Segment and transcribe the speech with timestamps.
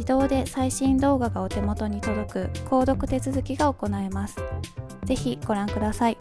[0.00, 4.36] 自動で最新動画がお手元に届く購読手続きが行えます。
[5.04, 6.16] ぜひご覧ください。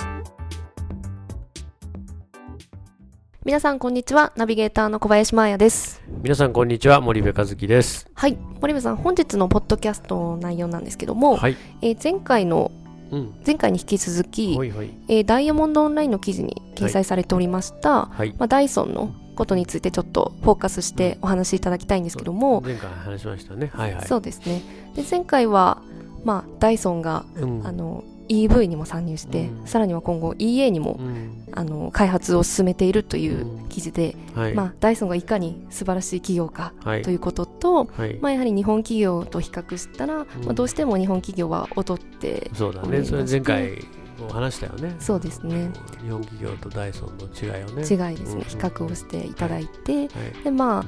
[3.45, 4.33] 皆さんこんにちは。
[4.35, 6.03] ナビゲーターの小林真彩です。
[6.21, 6.99] 皆さんこんにちは。
[6.99, 8.09] 森部和樹です。
[8.13, 8.37] はい。
[8.59, 12.73] 森部さん本日のポッドキャストの内容なんですけども、はい、えー前回の
[13.11, 14.89] うん、前回に引き続き、ほいほい。
[15.07, 18.35] えーダイヤモンドオンラインの記事に掲載されておりました、はい。
[18.37, 23.71] まあ、ダイソンのことについてちょっとフォーカスしてお話しいただきたいんですけども、前回話しましたね。
[23.73, 24.05] はいはい。
[24.05, 24.61] そうですね。
[24.95, 25.81] で前回は、
[26.25, 27.65] まあ、ダイソンが、うん。
[27.65, 29.65] あの EV にも参入して、うん。
[29.67, 31.45] さらには今後 EA にも、うん。
[31.53, 33.69] あの開発を進めているといううん。
[33.69, 34.53] 記事で、はい。
[34.53, 37.01] まあ、ダイソンがいかに素晴らしい企業かはい。
[37.01, 38.19] ということと、はい。
[38.21, 43.05] まあ、やはり日本企業と比較したら、まあ、どうしても日本企業は劣ってそうだね。
[43.05, 43.71] それ前回
[44.19, 44.95] も話したよね。
[44.99, 45.71] そうですね。
[46.01, 47.81] 日本企業とダイソンの違いをね。
[47.81, 48.47] 違いですね、うん。
[48.47, 50.09] 比較をしていただいて、はい。
[50.43, 50.85] でまあ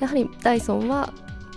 [0.00, 1.12] やはりダイソンは、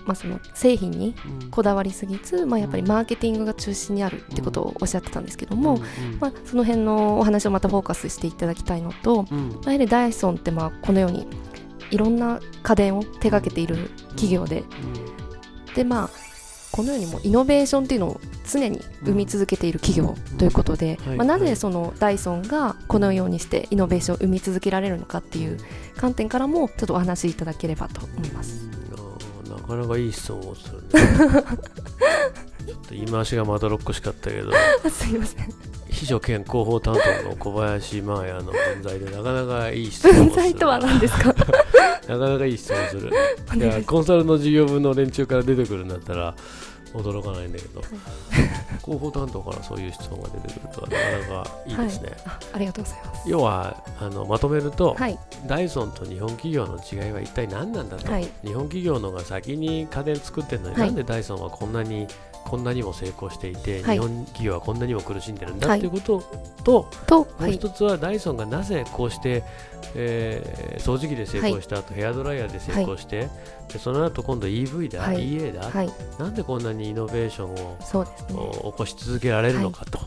[0.06, 1.50] まあ、その製品にうん。
[1.50, 5.82] こだわりすぎず、まあ、やっぱりマーケティングが中心にあるってことをおっしゃってたんですけども、うん。
[6.14, 6.20] うん。
[6.20, 9.50] まあ、その辺のお話をまたフォーカスしていただきたいのと、うん。
[9.50, 11.28] まあ、やはりダイソンってまあこのように
[11.92, 14.64] いろんな家電を手掛けている企業で、
[15.76, 16.25] でまあ
[16.76, 21.16] このようにもうイノベーションっていうのを常に生み続けている企業ということで、はい。
[21.16, 21.48] まあ、なはい。
[21.48, 25.58] ぜそのダイソンがこのようにしてイノベーションを生み続けられるのかっていう
[25.96, 28.68] 観点からもちょっとお話しいただければと思います。
[29.50, 30.88] なかなかいい質問をするね。
[32.68, 34.52] ちょっと言い回しがまどろっこしかったけど。
[34.92, 35.75] すいません。
[36.06, 41.34] 秘書兼広報担当の小林真彩の分際でなかなかいい質問をする分際とは何ですか？
[42.08, 43.12] なかなかいい質問する。
[43.56, 46.36] いやコンサルの事業部の連中から出てくるんだったら
[46.94, 47.82] 驚かないんだけど、
[48.84, 52.12] 広報担当からそういう質問が出てくるとはなかなかいいですね。
[52.24, 53.30] あありがとうございます。
[53.30, 55.18] 要はあのまとめると、はい
[55.48, 62.08] ダイソンと日本企業の違いは一体何なんだと、はい日本企業のが先に家電作ってるのに、はいなんでダイソンはこんなに
[62.46, 63.98] こんなにも成功していて、はい。
[63.98, 65.82] 日本企業はこんなにも苦しんでるんだはい。
[65.82, 66.24] うこと
[66.64, 67.52] と、と、もはい。
[67.52, 69.44] う一つはダイソンがなぜこうして、
[69.96, 73.30] えー掃除機で成功した後、ヘアドライヤーで成功して、
[73.74, 75.34] でその後今度 EV だ、はい。
[75.34, 75.90] EA だ、はい。
[76.20, 78.60] なんでこんなにイノベーションを、ね。
[78.64, 80.00] お起こし続けられるのかと、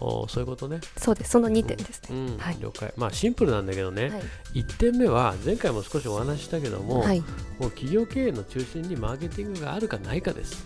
[0.00, 1.32] おそういうことね、そうです。
[1.32, 2.02] その2点です。
[2.02, 2.08] ね。
[2.10, 2.38] うん。
[2.38, 2.56] はい。
[2.60, 2.92] 了解。
[2.96, 4.22] まあシンプルなんだけどね、はい。
[4.60, 7.20] 1点目は前回も少しお話ししたけども、はい。
[7.20, 7.26] も
[7.66, 10.64] う企業経営の中心にマーケティングがあるかないかです、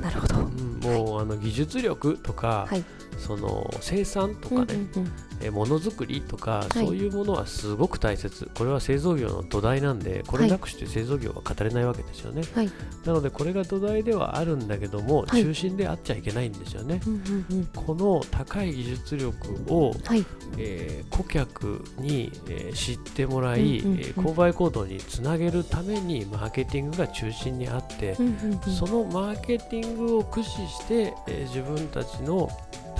[0.00, 0.36] なるほど。
[0.36, 2.84] うんもうあの技術力とか、はい。
[3.20, 5.12] その生産とかね、うんうんうん。
[5.42, 6.86] えーものづくりとか、はい。
[6.86, 8.50] そういうものはすごく大切。
[8.54, 12.70] これは製造業の土台なんでこれなくして製造業は語れないわけですよね、はい。
[13.04, 15.42] なのでこれが土台ではあるんだけども、はい。
[15.42, 17.00] 中心であっちゃいけないんですよね。
[17.06, 19.36] うんうんうんこの高い技術力
[19.68, 20.24] を、はい。
[20.58, 28.72] えー顧客に、えー知ってもらい、うんうんうんえー購買行動につなげるためにマーケティングが中心にあって、うんうんうん。
[28.72, 32.48] そのマーケティングを駆視して、えー自分たちの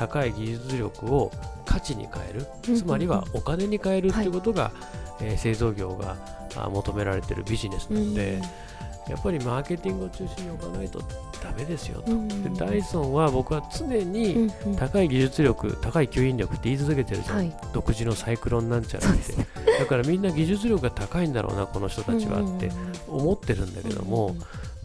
[0.00, 1.30] 高い技術力を
[1.66, 4.72] 価値に変える、うんつまりはお金に変えるっていうことが、
[5.20, 6.16] えー製造業が
[6.56, 8.40] あ求められているビジネスなので、
[9.10, 11.00] やっぱりマーケティングを中心に置かないと
[11.42, 12.12] ダメですよと。
[12.12, 17.56] うんでダイソンは僕は常に、高い技術力、高い吸引力って言い続けてるじゃん、はい。
[17.74, 19.34] 独自のサイクロンなんちゃらって、
[19.78, 22.70] だからみんな技術力が高いんだろうな、この人たちはって
[23.06, 24.34] 思ってるんだけども、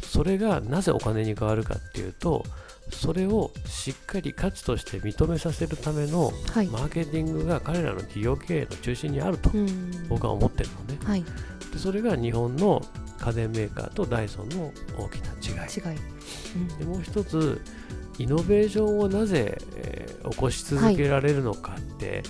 [0.04, 2.44] それがなぜお金に変わるかっていうと、
[2.92, 6.68] それをしっかり価値として認めさせるためのはい。
[6.68, 10.08] マーケティングが彼らの企業経営の中心にあるとうん。
[10.08, 11.00] 僕は思ってるのね。
[11.04, 11.24] はい。
[11.74, 12.82] でそれが日本の
[13.20, 15.70] 家電メーカーとダイソンの大きな違い。
[15.70, 16.00] 違い。
[16.80, 17.62] でもう一つ
[18.18, 22.24] イノベーションをなぜ、えー起こし続けられるのかって、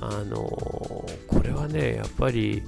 [0.00, 2.62] あのーこれはねやっぱり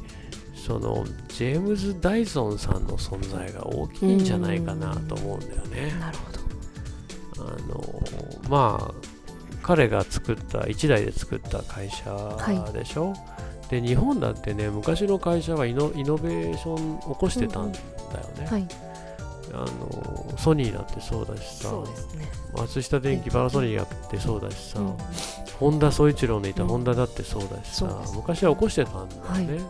[0.55, 5.95] そのジェームズ・ダイソンさんの存在が大きいんじゃないかなと思うんだよね。
[5.99, 6.36] なるほど
[7.39, 8.95] あのーまあ
[9.63, 13.15] 彼が作った1台で作った会社でしょ、
[13.69, 17.85] で日本だってね昔の会社はイノイノベーション起こしてたんだよ
[18.39, 18.69] ね、はい。
[19.53, 21.73] あのソニーだってそうだしさ。
[21.73, 22.29] ね。
[22.57, 24.97] 松下電器パナソニーだってそうだしさ、うん。
[25.59, 26.69] 本田宗一郎のいたうん。
[26.69, 29.65] ホンダだってそうだしさ、そうです昔は起こしてたんだよね、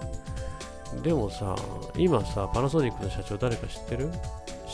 [1.03, 1.57] でもさ
[1.97, 4.11] 今さパナソニックの社長誰か知ってる？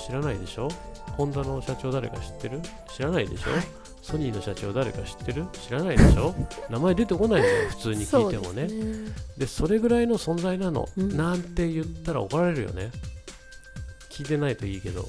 [0.06, 0.68] 知らないでしょ？
[1.16, 2.60] ホンダの社長誰か知ってる？
[2.94, 3.62] 知らないでしょ、はい。
[4.02, 5.46] ソニーの社長誰か知ってる？
[5.52, 6.34] 知らないでしょ？
[6.70, 8.62] 名前出てこないんだよ 普通に聞いてもね。
[8.62, 9.14] ですね。
[9.38, 11.16] でそれぐらいの存在なの、うん。
[11.16, 12.90] なんて言ったら怒られるよね。
[14.10, 15.08] 聞いてないといいけど。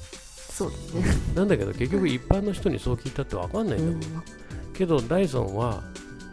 [0.50, 1.04] そうですね。
[1.34, 4.22] なんだけど結局一般の人にそう聞いたって分かんないんだもん、うん。
[4.72, 5.82] けどダイソンは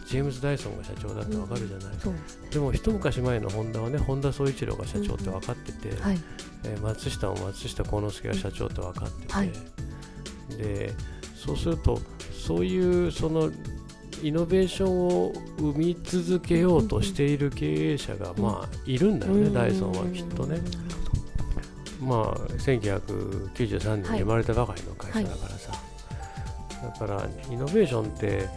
[0.07, 2.50] ジェームズ・ダイソンが社長だって分かるじゃない、そうですね。
[2.51, 6.19] でも一昔前のホンダはね本田宗一郎が社長って分かってて、はい
[6.63, 9.51] えー松下も松下幸之助が社長って分かってて、はい。
[10.57, 10.93] で
[11.35, 11.99] そうすると
[12.31, 13.51] そういうその
[14.21, 20.59] イノベーションを生み続けようとしている経営者がまあいるんだよね、ダイソンはきっとね。
[21.99, 25.71] まあ1993年に生まれたばかりの会社だからさ、
[26.99, 28.47] だからイノベーションって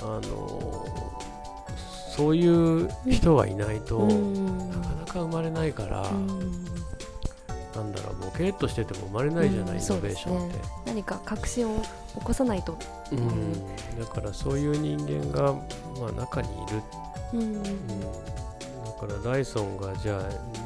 [0.00, 0.86] あの
[2.14, 4.70] そういう人がいないと、うん。
[4.70, 6.73] なかなか生まれないから、うん
[7.74, 10.58] なんだろうボケっとしてても生まれないじゃない、うんイノベーションって。
[10.86, 11.82] 何か革新を
[12.18, 12.78] 起こさないと。
[13.12, 13.52] うん。
[13.98, 16.82] だからそういう人間が、まあ、中にいる、
[17.32, 17.40] うん。
[17.40, 17.68] うん、だ
[19.00, 20.20] からダイソンがじゃあ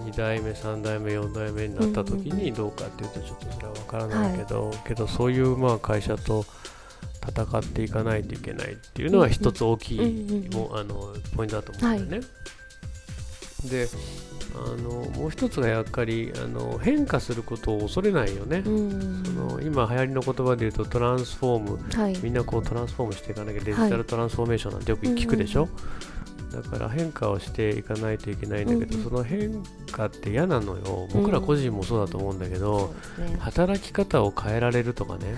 [0.04, 6.44] 2代目3代目4代目になった時にどうかっていうとちょっとそれは分からないけど、けどそういうまあ会社と
[7.28, 12.28] 戦っていかないといけないっていうのは一つ大きい、うんうんもうあのポイントだと思うんだよね。
[13.64, 13.88] で
[14.54, 18.62] あのもう一つがやっぱりあの変化することを恐れないよね。
[18.64, 19.22] うん。
[19.24, 22.02] その今流行りの言葉で言うとトランスフォーム。
[22.02, 22.18] はい。
[22.22, 25.68] みんなこうトランスフォームしていかなきゃデジタルトランスフォーメーションなんてよく聞くでしょ、
[26.50, 29.62] だから変化をしていかないといけないんだけど、うんうんその変
[29.92, 31.08] 化って嫌なのよ。
[31.12, 33.38] 僕ら個人もそうだと思うんだけど、そうですね。
[33.40, 35.36] 働き方を変えられるとかね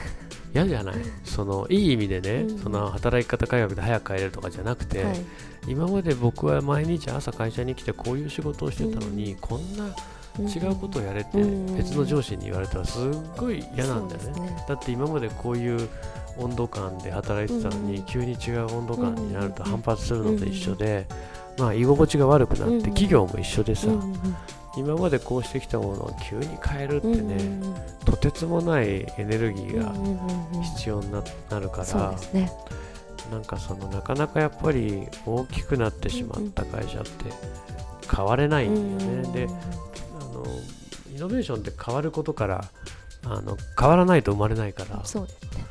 [0.53, 0.95] 嫌じゃない？
[1.25, 2.59] そのいい意味でね、うん。
[2.59, 5.21] その働き方改革で早く変えれるとかじゃなくて、はい。
[5.69, 9.87] 今まで僕は毎日朝会社に来てこういう仕事をしてたのに、こんな
[10.39, 11.77] 違うことをやれってうん。
[11.77, 13.03] 別の上司に言われたらすっ
[13.37, 14.41] ごい嫌なんだよね。
[14.41, 14.65] ね。
[14.69, 15.89] だって今までこういう
[16.39, 18.03] 温度感で働いてたのに、うん。
[18.05, 21.07] 急に違う温度感になるとうん反発するのと一緒で、
[21.59, 22.83] まあ居心地が悪くなって、うん。
[22.83, 23.95] 企業も一緒でさ、うん。
[23.95, 24.17] うん
[24.77, 27.75] 今までこうしてきたものを急に変えるってうんね、うん。
[28.05, 32.53] とてつもないエネルギーがうんうんうん必要にななるから、そうね。
[33.31, 37.11] なんかそのなかなかやっぱり大きくなってしまった会社って
[38.15, 39.47] 変われないんだよね。
[39.47, 39.49] で
[40.21, 40.45] あの
[41.15, 42.65] イノベーションって変わることから
[43.25, 45.65] あの変わらないと生まれないからそうですね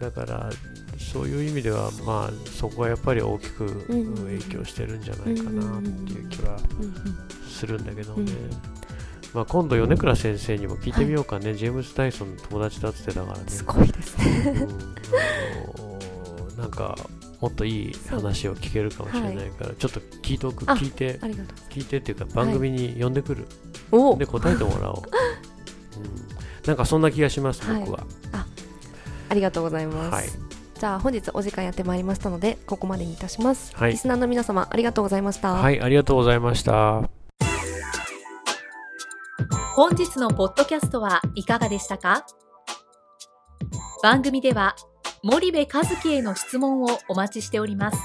[0.00, 0.50] だから
[0.98, 6.58] そういう意味ではまあそこはやっぱり大きくうん影響してるんじゃないかなっていう気は
[7.48, 8.78] するんだけどね、うん
[9.34, 13.44] まあ、今度米倉先生にも聞いてみようかね、ジェームズ・ダイソンの友達だって言ってたからね。
[13.48, 14.54] すごいですね。
[16.50, 16.58] うん。
[16.58, 16.96] なんか
[17.40, 21.18] もっといい話を聞けるかもしれないから、ちょっと聞いとくあ聞いて。
[21.70, 23.46] 聞いてっていうか番組に呼んでくる、
[23.92, 24.16] お。
[24.16, 25.02] で答えてもらおう、
[26.00, 27.80] うん、なんかそんな気がしますはい。
[27.80, 27.97] 僕は
[29.28, 30.28] ありがとうございます、はい。
[30.78, 33.92] じゃあ本日お時間やってまいりましたのでここまでにいたします、はい。
[33.92, 37.08] リスナーの皆様ありがとうございました、はい、ありがとうございました。
[39.74, 42.26] 本日のポッドキャストはいかがでしたか？
[44.02, 44.74] 番組では
[45.22, 47.98] 森部和樹への質問をお待ちしております。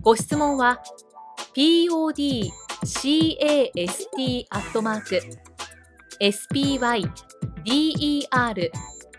[0.00, 0.80] ご質問は
[1.54, 2.46] podcast
[4.50, 5.20] アットマーク
[6.20, 7.10] spyder